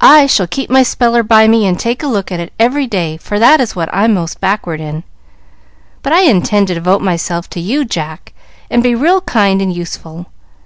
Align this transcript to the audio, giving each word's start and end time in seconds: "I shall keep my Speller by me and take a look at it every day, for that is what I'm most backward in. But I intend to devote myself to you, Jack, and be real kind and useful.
"I 0.00 0.26
shall 0.26 0.46
keep 0.46 0.70
my 0.70 0.82
Speller 0.82 1.22
by 1.22 1.46
me 1.46 1.66
and 1.66 1.78
take 1.78 2.02
a 2.02 2.06
look 2.06 2.32
at 2.32 2.40
it 2.40 2.54
every 2.58 2.86
day, 2.86 3.18
for 3.18 3.38
that 3.38 3.60
is 3.60 3.76
what 3.76 3.90
I'm 3.92 4.14
most 4.14 4.40
backward 4.40 4.80
in. 4.80 5.04
But 6.02 6.14
I 6.14 6.22
intend 6.22 6.68
to 6.68 6.74
devote 6.74 7.02
myself 7.02 7.46
to 7.50 7.60
you, 7.60 7.84
Jack, 7.84 8.32
and 8.70 8.82
be 8.82 8.94
real 8.94 9.20
kind 9.20 9.60
and 9.60 9.70
useful. 9.70 10.28